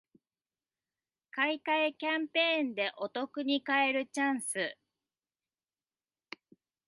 [1.29, 4.75] 買い換えキャンペーンでお得に買えるチャンス